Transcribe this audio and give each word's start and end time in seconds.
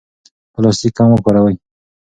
پلاستیک 0.53 0.93
کم 0.97 1.07
وکاروئ. 1.11 1.55